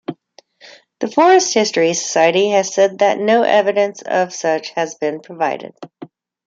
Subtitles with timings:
[0.99, 5.75] The Forest History Society has said that no evidence of such has been provided.